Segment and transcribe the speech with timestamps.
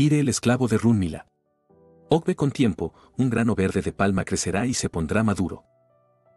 [0.00, 1.26] Ire el esclavo de Runmila.
[2.08, 5.64] Ogbe con tiempo, un grano verde de palma crecerá y se pondrá maduro.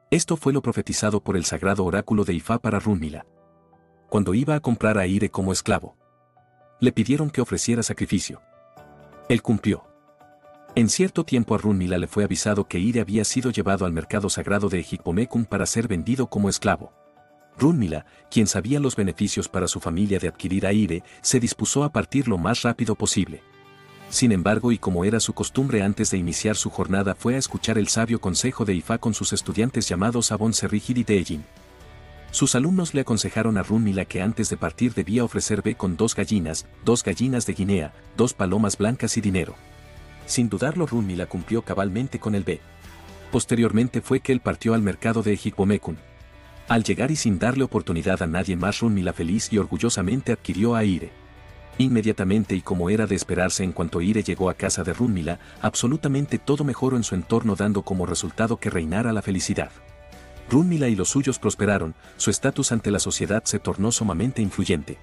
[0.10, 3.28] Esto fue lo profetizado por el sagrado oráculo de Ifá para Runmila.
[4.10, 5.96] Cuando iba a comprar a Ire como esclavo,
[6.80, 8.42] le pidieron que ofreciera sacrificio.
[9.30, 9.84] Él cumplió.
[10.74, 14.28] En cierto tiempo a Runmila le fue avisado que Ire había sido llevado al mercado
[14.30, 16.94] sagrado de Ejipomecum para ser vendido como esclavo.
[17.60, 21.92] Runmila, quien sabía los beneficios para su familia de adquirir a Ire, se dispuso a
[21.92, 23.44] partir lo más rápido posible.
[24.12, 27.78] Sin embargo, y como era su costumbre antes de iniciar su jornada, fue a escuchar
[27.78, 31.46] el sabio consejo de Ifá con sus estudiantes llamados Abon Serrigid y Teijin.
[32.30, 36.14] Sus alumnos le aconsejaron a Runmila que antes de partir debía ofrecer B con dos
[36.14, 39.56] gallinas, dos gallinas de Guinea, dos palomas blancas y dinero.
[40.26, 42.60] Sin dudarlo Runmila cumplió cabalmente con el B.
[43.32, 45.98] Posteriormente fue que él partió al mercado de Ejipomecun.
[46.68, 50.84] Al llegar y sin darle oportunidad a nadie más Runmila feliz y orgullosamente adquirió a
[50.84, 51.21] Ire.
[51.82, 56.38] Inmediatamente y como era de esperarse en cuanto Ire llegó a casa de Runmila, absolutamente
[56.38, 59.72] todo mejoró en su entorno dando como resultado que reinara la felicidad.
[60.48, 65.00] Runmila y los suyos prosperaron, su estatus ante la sociedad se tornó sumamente influyente.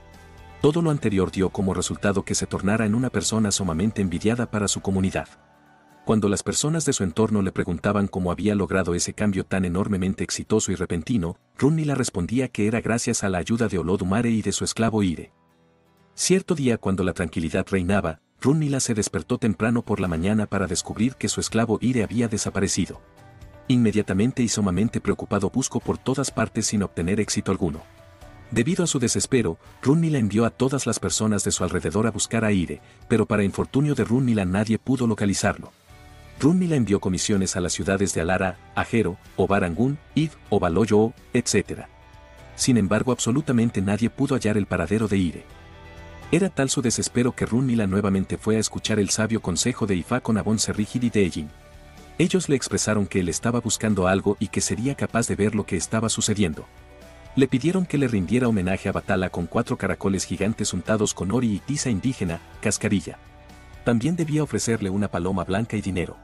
[0.61, 4.69] Todo lo anterior dio como resultado que se tornara en una persona sumamente envidiada para
[4.69, 5.27] su comunidad.
[6.05, 10.22] Cuando las personas de su entorno le preguntaban cómo había logrado ese cambio tan enormemente
[10.22, 14.53] exitoso y repentino, Runmila respondía que era gracias a la ayuda de Olodumare y de
[14.53, 15.33] su esclavo Ire.
[16.20, 21.14] Cierto día cuando la tranquilidad reinaba, Runmila se despertó temprano por la mañana para descubrir
[21.14, 23.00] que su esclavo Ire había desaparecido.
[23.69, 27.83] Inmediatamente y sumamente preocupado buscó por todas partes sin obtener éxito alguno.
[28.50, 32.44] Debido a su desespero, Runmila envió a todas las personas de su alrededor a buscar
[32.44, 35.70] a Ire, pero para infortunio de Runmila nadie pudo localizarlo.
[36.41, 41.82] Runmila envió comisiones a las ciudades de Alara, Ajero, Obarangún, Id, Obaloyo, etc.
[42.56, 45.58] Sin embargo absolutamente nadie pudo hallar el paradero de Ire.
[46.31, 50.21] Era tal su desespero que Runmila nuevamente fue a escuchar el sabio consejo de Ifá
[50.21, 51.48] con Abon Serrigid y de
[52.19, 55.65] Ellos le expresaron que él estaba buscando algo y que sería capaz de ver lo
[55.65, 56.67] que estaba sucediendo.
[57.34, 61.55] Le pidieron que le rindiera homenaje a Batala con cuatro caracoles gigantes untados con ori
[61.55, 63.19] y tiza indígena, cascarilla.
[63.84, 66.19] También debía ofrecerle una paloma blanca y dinero.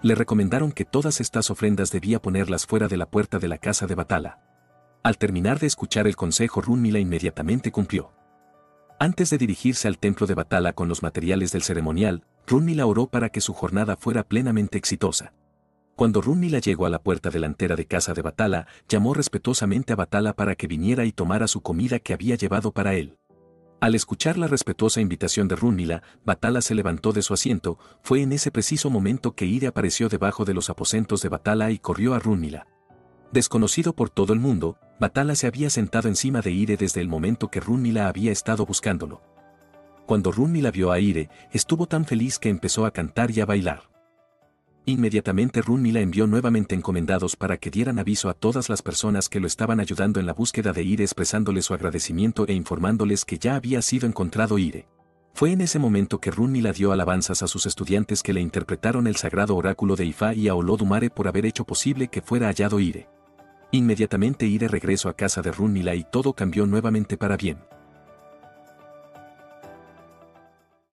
[0.00, 3.86] Le recomendaron que todas estas ofrendas debía ponerlas fuera de la puerta de la casa
[3.86, 4.38] de Batala.
[5.02, 8.23] Al terminar de escuchar el consejo Runmila inmediatamente cumplió.
[8.98, 13.28] Antes de dirigirse al templo de Batala con los materiales del ceremonial, Runmila oró para
[13.30, 15.32] que su jornada fuera plenamente exitosa.
[15.96, 20.34] Cuando Runmila llegó a la puerta delantera de casa de Batala, llamó respetuosamente a Batala
[20.34, 23.16] para que viniera y tomara su comida que había llevado para él.
[23.80, 28.32] Al escuchar la respetuosa invitación de Runmila, Batala se levantó de su asiento, fue en
[28.32, 32.18] ese preciso momento que Ire apareció debajo de los aposentos de Batala y corrió a
[32.18, 32.66] Runmila.
[33.32, 37.50] Desconocido por todo el mundo, Batala se había sentado encima de Ire desde el momento
[37.50, 39.20] que Runmila había estado buscándolo.
[40.06, 43.82] Cuando Runmila vio a Ire, estuvo tan feliz que empezó a cantar y a bailar.
[44.86, 49.46] Inmediatamente Runmila envió nuevamente encomendados para que dieran aviso a todas las personas que lo
[49.46, 53.82] estaban ayudando en la búsqueda de Ire expresándoles su agradecimiento e informándoles que ya había
[53.82, 54.88] sido encontrado Ire.
[55.34, 59.16] Fue en ese momento que Runmila dio alabanzas a sus estudiantes que le interpretaron el
[59.16, 63.06] sagrado oráculo de Ifá y a Olodumare por haber hecho posible que fuera hallado Ire.
[63.74, 67.58] Inmediatamente iré regreso a casa de Runmila y todo cambió nuevamente para bien.